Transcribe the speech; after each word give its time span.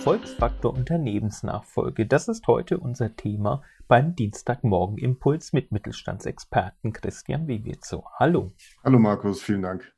Erfolgsfaktor 0.00 0.72
Unternehmensnachfolge. 0.72 2.06
Das 2.06 2.26
ist 2.26 2.46
heute 2.46 2.78
unser 2.78 3.16
Thema 3.16 3.62
beim 3.86 4.16
Dienstagmorgen 4.16 4.96
Impuls 4.96 5.52
mit 5.52 5.72
Mittelstandsexperten 5.72 6.94
Christian 6.94 7.46
Wiewitzo. 7.48 8.06
Hallo. 8.18 8.54
Hallo 8.82 8.98
Markus, 8.98 9.42
vielen 9.42 9.60
Dank. 9.60 9.92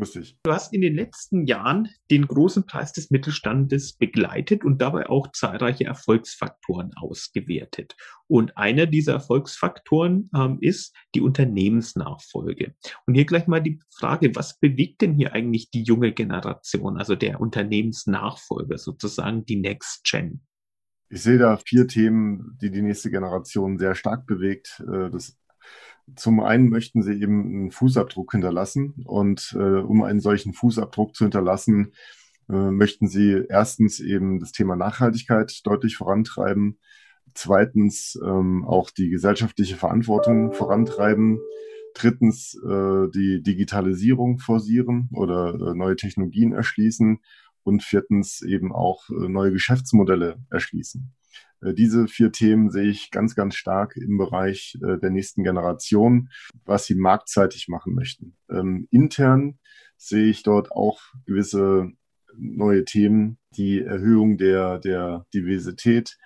Dich. 0.00 0.36
Du 0.42 0.52
hast 0.52 0.72
in 0.72 0.80
den 0.80 0.94
letzten 0.94 1.46
Jahren 1.46 1.88
den 2.10 2.26
großen 2.26 2.66
Preis 2.66 2.92
des 2.92 3.10
Mittelstandes 3.10 3.92
begleitet 3.92 4.64
und 4.64 4.80
dabei 4.80 5.08
auch 5.08 5.30
zahlreiche 5.32 5.84
Erfolgsfaktoren 5.84 6.92
ausgewertet. 6.96 7.96
Und 8.26 8.56
einer 8.56 8.86
dieser 8.86 9.14
Erfolgsfaktoren 9.14 10.30
ähm, 10.34 10.58
ist 10.60 10.96
die 11.14 11.20
Unternehmensnachfolge. 11.20 12.74
Und 13.06 13.14
hier 13.14 13.26
gleich 13.26 13.46
mal 13.46 13.60
die 13.60 13.80
Frage, 13.90 14.34
was 14.34 14.58
bewegt 14.58 15.02
denn 15.02 15.14
hier 15.14 15.34
eigentlich 15.34 15.70
die 15.70 15.82
junge 15.82 16.12
Generation, 16.12 16.96
also 16.96 17.14
der 17.14 17.40
Unternehmensnachfolger, 17.40 18.78
sozusagen 18.78 19.44
die 19.44 19.56
Next 19.56 20.04
Gen? 20.04 20.40
Ich 21.12 21.22
sehe 21.22 21.38
da 21.38 21.56
vier 21.56 21.88
Themen, 21.88 22.56
die 22.62 22.70
die 22.70 22.82
nächste 22.82 23.10
Generation 23.10 23.78
sehr 23.78 23.96
stark 23.96 24.26
bewegt. 24.26 24.82
Äh, 24.86 25.10
das 25.10 25.36
zum 26.16 26.40
einen 26.40 26.68
möchten 26.68 27.02
sie 27.02 27.20
eben 27.20 27.44
einen 27.44 27.70
Fußabdruck 27.70 28.32
hinterlassen 28.32 28.94
und 29.04 29.56
äh, 29.58 29.80
um 29.80 30.02
einen 30.02 30.20
solchen 30.20 30.52
Fußabdruck 30.52 31.14
zu 31.14 31.24
hinterlassen, 31.24 31.92
äh, 32.48 32.70
möchten 32.70 33.08
sie 33.08 33.44
erstens 33.48 34.00
eben 34.00 34.40
das 34.40 34.52
Thema 34.52 34.76
Nachhaltigkeit 34.76 35.60
deutlich 35.64 35.96
vorantreiben, 35.96 36.78
zweitens 37.34 38.18
ähm, 38.24 38.64
auch 38.64 38.90
die 38.90 39.08
gesellschaftliche 39.08 39.76
Verantwortung 39.76 40.52
vorantreiben, 40.52 41.38
drittens 41.94 42.54
äh, 42.54 43.08
die 43.14 43.42
Digitalisierung 43.42 44.38
forcieren 44.38 45.08
oder 45.12 45.54
äh, 45.54 45.74
neue 45.74 45.96
Technologien 45.96 46.52
erschließen 46.52 47.20
und 47.62 47.82
viertens 47.82 48.42
eben 48.42 48.72
auch 48.72 49.08
äh, 49.10 49.28
neue 49.28 49.52
Geschäftsmodelle 49.52 50.38
erschließen. 50.50 51.12
Äh, 51.62 51.74
diese 51.74 52.08
vier 52.08 52.32
Themen 52.32 52.70
sehe 52.70 52.88
ich 52.88 53.10
ganz, 53.10 53.34
ganz 53.34 53.54
stark 53.54 53.96
im 53.96 54.18
Bereich 54.18 54.76
äh, 54.82 54.98
der 54.98 55.10
nächsten 55.10 55.42
Generation, 55.44 56.30
was 56.64 56.86
sie 56.86 56.94
marktseitig 56.94 57.68
machen 57.68 57.94
möchten. 57.94 58.36
Ähm, 58.50 58.88
intern 58.90 59.58
sehe 59.96 60.26
ich 60.26 60.42
dort 60.42 60.72
auch 60.72 61.00
gewisse 61.26 61.88
neue 62.36 62.84
Themen, 62.84 63.38
die 63.56 63.80
Erhöhung 63.80 64.38
der, 64.38 64.78
der 64.78 65.26
Diversität, 65.34 66.16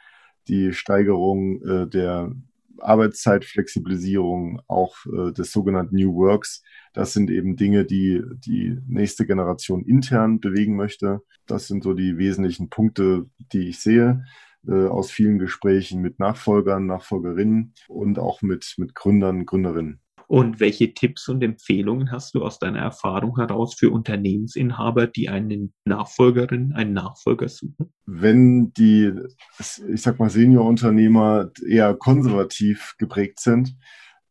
die 0.49 0.73
Steigerung 0.73 1.63
äh, 1.63 1.89
der 1.89 2.33
Arbeitszeitflexibilisierung, 2.81 4.61
auch 4.67 4.97
des 5.07 5.53
sogenannten 5.53 5.95
New 5.95 6.13
Works. 6.17 6.61
Das 6.93 7.13
sind 7.13 7.31
eben 7.31 7.57
Dinge, 7.57 7.85
die 7.85 8.21
die 8.45 8.77
nächste 8.89 9.27
Generation 9.27 9.85
intern 9.85 10.41
bewegen 10.41 10.75
möchte. 10.75 11.21
Das 11.47 11.69
sind 11.69 11.85
so 11.85 11.95
die 11.95 12.19
wesentlichen 12.19 12.71
Punkte, 12.71 13.27
die 13.53 13.69
ich 13.69 13.79
sehe 13.79 14.25
äh, 14.69 14.87
aus 14.87 15.11
vielen 15.11 15.39
Gesprächen 15.39 16.01
mit 16.01 16.19
Nachfolgern, 16.19 16.87
Nachfolgerinnen 16.87 17.75
und 17.89 18.19
auch 18.19 18.43
mit, 18.43 18.75
mit 18.79 18.95
Gründern, 18.95 19.47
Gründerinnen. 19.47 20.01
Und 20.27 20.59
welche 20.59 20.95
Tipps 20.95 21.29
und 21.29 21.43
Empfehlungen 21.43 22.11
hast 22.11 22.35
du 22.35 22.43
aus 22.43 22.59
deiner 22.59 22.79
Erfahrung 22.79 23.37
heraus 23.37 23.75
für 23.75 23.91
Unternehmensinhaber, 23.91 25.07
die 25.07 25.29
einen 25.29 25.75
Nachfolgerin, 25.85 26.73
einen 26.73 26.95
Nachfolger 26.95 27.49
suchen? 27.49 27.93
Wenn 28.07 28.73
die, 28.73 29.13
ich 29.59 30.03
sag 30.03 30.19
mal, 30.19 30.31
Seniorunternehmer 30.31 31.51
eher 31.69 31.95
konservativ 31.95 32.95
geprägt 32.99 33.41
sind, 33.41 33.77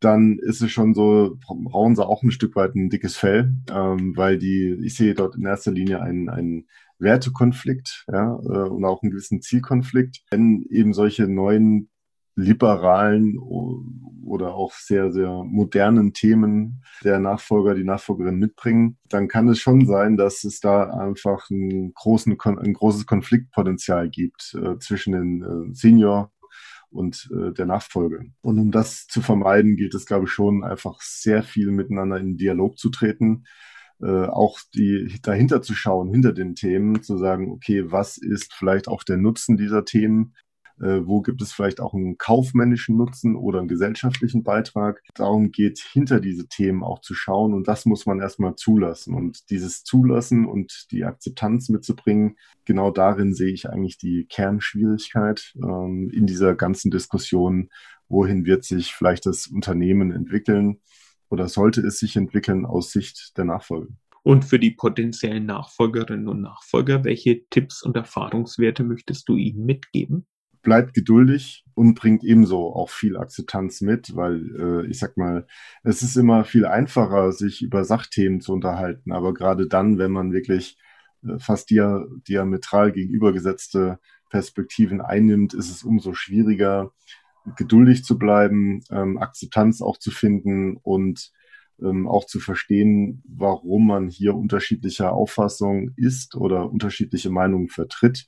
dann 0.03 0.37
ist 0.39 0.61
es 0.61 0.71
schon 0.71 0.93
so, 0.93 1.37
brauchen 1.45 1.95
sie 1.95 2.05
auch 2.05 2.23
ein 2.23 2.31
Stück 2.31 2.55
weit 2.55 2.75
ein 2.75 2.89
dickes 2.89 3.15
Fell, 3.15 3.53
ähm, 3.71 4.15
weil 4.15 4.37
die, 4.37 4.77
ich 4.83 4.95
sehe 4.95 5.13
dort 5.13 5.35
in 5.35 5.45
erster 5.45 5.71
Linie 5.71 6.01
einen, 6.01 6.29
einen 6.29 6.67
Wertekonflikt 6.99 8.05
ja, 8.11 8.33
äh, 8.35 8.69
und 8.69 8.85
auch 8.85 9.01
einen 9.01 9.11
gewissen 9.11 9.41
Zielkonflikt. 9.41 10.23
Wenn 10.29 10.66
eben 10.69 10.94
solche 10.94 11.28
neuen 11.28 11.89
liberalen 12.35 13.38
oder 13.38 14.55
auch 14.55 14.73
sehr, 14.73 15.11
sehr 15.11 15.44
modernen 15.44 16.13
Themen 16.13 16.83
der 17.03 17.19
Nachfolger, 17.19 17.75
die 17.75 17.83
Nachfolgerin 17.83 18.39
mitbringen, 18.39 18.97
dann 19.09 19.28
kann 19.28 19.47
es 19.49 19.59
schon 19.59 19.85
sein, 19.85 20.17
dass 20.17 20.44
es 20.44 20.59
da 20.59 20.85
einfach 20.85 21.49
einen 21.51 21.94
großen, 21.94 22.35
ein 22.41 22.73
großes 22.73 23.05
Konfliktpotenzial 23.05 24.09
gibt 24.09 24.55
äh, 24.55 24.79
zwischen 24.79 25.13
den 25.13 25.44
äh, 25.44 25.73
Senior 25.75 26.31
und 26.93 27.29
äh, 27.33 27.51
der 27.53 27.65
Nachfolge. 27.65 28.25
Und 28.41 28.59
um 28.59 28.71
das 28.71 29.07
zu 29.07 29.21
vermeiden, 29.21 29.75
gilt 29.75 29.93
es, 29.95 30.05
glaube 30.05 30.25
ich, 30.25 30.31
schon 30.31 30.63
einfach 30.63 31.01
sehr 31.01 31.43
viel 31.43 31.71
miteinander 31.71 32.17
in 32.17 32.37
Dialog 32.37 32.77
zu 32.77 32.89
treten, 32.89 33.45
äh, 34.01 34.25
auch 34.25 34.59
die 34.73 35.19
dahinter 35.21 35.61
zu 35.61 35.73
schauen, 35.73 36.11
hinter 36.11 36.33
den 36.33 36.55
Themen, 36.55 37.01
zu 37.03 37.17
sagen, 37.17 37.51
okay, 37.51 37.91
was 37.91 38.17
ist 38.17 38.53
vielleicht 38.53 38.87
auch 38.87 39.03
der 39.03 39.17
Nutzen 39.17 39.57
dieser 39.57 39.85
Themen? 39.85 40.35
Äh, 40.79 41.06
wo 41.06 41.22
gibt 41.22 41.41
es 41.41 41.53
vielleicht 41.53 41.79
auch 41.79 41.94
einen 41.94 42.17
kaufmännischen 42.17 42.97
Nutzen 42.97 43.35
oder 43.35 43.59
einen 43.59 43.67
gesellschaftlichen 43.67 44.44
Beitrag. 44.44 45.01
Darum 45.13 45.51
geht 45.51 45.79
hinter 45.79 46.19
diese 46.19 46.47
Themen 46.47 46.84
auch 46.84 47.00
zu 47.01 47.13
schauen 47.13 47.53
und 47.53 47.67
das 47.67 47.85
muss 47.85 48.06
man 48.06 48.19
erstmal 48.19 48.56
zulassen. 48.56 49.13
Und 49.13 49.50
dieses 49.50 49.84
Zulassen 49.84 50.45
und 50.45 50.88
die 50.91 51.03
Akzeptanz 51.03 51.69
mitzubringen, 51.69 52.38
genau 52.66 52.91
darin 52.91 53.34
sehe 53.34 53.53
ich 53.53 53.69
eigentlich 53.69 53.97
die 53.97 54.25
Kernschwierigkeit 54.29 55.53
ähm, 55.61 56.09
in 56.11 56.25
dieser 56.25 56.56
ganzen 56.56 56.91
Diskussion, 56.91 57.69
wohin 58.09 58.45
wird 58.45 58.63
sich 58.63 58.94
vielleicht 58.94 59.25
das 59.25 59.47
Unternehmen 59.47 60.11
entwickeln 60.11 60.81
oder 61.29 61.47
sollte 61.47 61.81
es 61.81 61.97
sich 62.00 62.16
entwickeln 62.16 62.66
aus 62.66 62.91
Sicht 62.91 63.38
der 63.38 63.45
Nachfolge. 63.45 63.94
Und 64.23 64.45
für 64.45 64.57
die 64.57 64.72
potenziellen 64.72 65.45
Nachfolgerinnen 65.45 66.29
und 66.29 66.41
Nachfolger, 66.41 67.03
welche 67.03 67.45
Tipps 67.50 67.84
und 67.84 67.97
Erfahrungswerte 67.97 68.84
möchtest 68.84 69.28
du 69.28 69.35
ihnen 69.35 69.66
mitgeben? 69.66 70.25
Bleibt 70.63 70.94
geduldig 70.94 71.66
und 71.75 71.96
bringt 71.96 72.24
ebenso 72.24 72.74
auch 72.74 72.90
viel 72.90 73.18
Akzeptanz 73.18 73.81
mit, 73.81 74.16
weil 74.16 74.56
äh, 74.57 74.88
ich 74.88 75.00
sag 75.00 75.18
mal, 75.18 75.46
es 75.84 76.01
ist 76.01 76.16
immer 76.16 76.46
viel 76.46 76.66
einfacher, 76.66 77.31
sich 77.31 77.62
über 77.62 77.84
Sachthemen 77.84 78.41
zu 78.41 78.53
unterhalten, 78.53 79.12
aber 79.12 79.34
gerade 79.34 79.68
dann, 79.68 79.97
wenn 79.97 80.12
man 80.12 80.31
wirklich 80.31 80.78
äh, 81.23 81.38
fast 81.38 81.69
dia 81.69 82.06
diametral 82.28 82.91
gegenübergesetzte 82.91 84.00
Perspektiven 84.29 85.02
einnimmt, 85.02 85.53
ist 85.53 85.69
es 85.69 85.84
umso 85.84 86.13
schwieriger, 86.13 86.91
geduldig 87.57 88.03
zu 88.03 88.18
bleiben, 88.18 88.81
ähm, 88.90 89.18
Akzeptanz 89.18 89.81
auch 89.81 89.97
zu 89.97 90.12
finden 90.12 90.78
und 90.78 91.31
ähm, 91.81 92.07
auch 92.07 92.25
zu 92.25 92.40
verstehen, 92.40 93.22
warum 93.28 93.88
man 93.88 94.07
hier 94.07 94.35
unterschiedlicher 94.35 95.12
Auffassung 95.12 95.91
ist 95.97 96.35
oder 96.35 96.72
unterschiedliche 96.72 97.29
Meinungen 97.29 97.68
vertritt. 97.68 98.28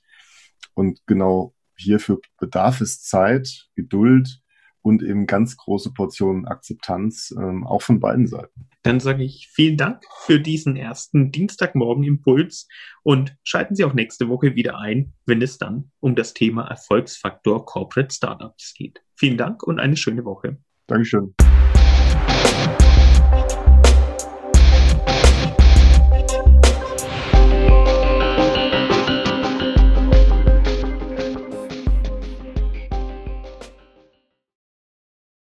Und 0.74 1.00
genau 1.08 1.55
hierfür 1.78 2.20
bedarf 2.40 2.82
es 2.82 3.02
Zeit, 3.02 3.68
Geduld 3.76 4.42
und 4.82 5.02
eben 5.02 5.26
ganz 5.26 5.58
große 5.58 5.94
Portionen 5.94 6.46
Akzeptanz, 6.46 7.34
ähm, 7.36 7.66
auch 7.66 7.82
von 7.82 8.00
beiden 8.00 8.28
Seiten. 8.28 8.68
Dann 8.84 9.00
sage 9.00 9.24
ich 9.24 9.50
vielen 9.52 9.78
Dank 9.78 10.04
für 10.26 10.40
diesen 10.40 10.76
ersten 10.76 11.32
Dienstagmorgen-Impuls 11.32 12.68
und 13.02 13.36
schalten 13.44 13.76
Sie 13.76 13.84
auch 13.84 13.94
nächste 13.94 14.30
Woche 14.30 14.56
wieder 14.56 14.78
ein, 14.78 15.14
wenn 15.26 15.42
es 15.42 15.58
dann 15.58 15.92
um 16.02 16.16
das 16.16 16.36
Thema 16.36 16.68
Erfolgsfaktor 16.68 17.66
Corporate 17.66 18.14
Startups 18.14 18.76
geht. 18.76 19.02
Vielen 19.16 19.38
Dank 19.38 19.64
und 19.64 19.80
eine 19.80 19.98
schöne 19.98 20.24
Woche. 20.24 20.58
Dankeschön. 20.86 21.34